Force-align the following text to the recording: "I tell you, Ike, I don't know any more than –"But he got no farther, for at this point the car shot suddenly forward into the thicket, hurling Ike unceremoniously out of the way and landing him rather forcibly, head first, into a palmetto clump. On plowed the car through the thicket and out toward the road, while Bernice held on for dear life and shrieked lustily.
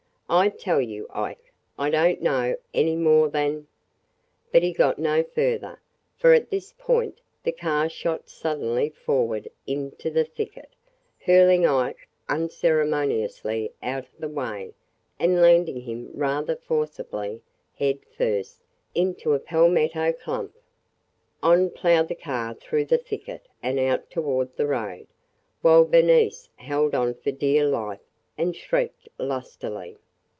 "I 0.33 0.47
tell 0.47 0.79
you, 0.79 1.07
Ike, 1.09 1.51
I 1.77 1.89
don't 1.89 2.21
know 2.21 2.55
any 2.73 2.95
more 2.95 3.27
than 3.27 3.67
–"But 4.53 4.63
he 4.63 4.71
got 4.71 4.97
no 4.97 5.23
farther, 5.23 5.81
for 6.15 6.31
at 6.33 6.49
this 6.49 6.73
point 6.77 7.19
the 7.43 7.51
car 7.51 7.89
shot 7.89 8.29
suddenly 8.29 8.91
forward 8.91 9.49
into 9.67 10.09
the 10.09 10.23
thicket, 10.23 10.69
hurling 11.19 11.65
Ike 11.65 12.07
unceremoniously 12.29 13.73
out 13.83 14.05
of 14.07 14.19
the 14.19 14.29
way 14.29 14.73
and 15.19 15.41
landing 15.41 15.81
him 15.81 16.09
rather 16.13 16.55
forcibly, 16.55 17.41
head 17.77 17.99
first, 18.17 18.61
into 18.95 19.33
a 19.33 19.39
palmetto 19.39 20.13
clump. 20.13 20.55
On 21.43 21.69
plowed 21.69 22.07
the 22.07 22.15
car 22.15 22.53
through 22.53 22.85
the 22.85 22.97
thicket 22.97 23.49
and 23.61 23.77
out 23.77 24.09
toward 24.09 24.55
the 24.55 24.67
road, 24.67 25.07
while 25.61 25.83
Bernice 25.83 26.47
held 26.55 26.95
on 26.95 27.15
for 27.15 27.31
dear 27.33 27.65
life 27.65 28.05
and 28.37 28.55
shrieked 28.55 29.09
lustily. 29.17 29.97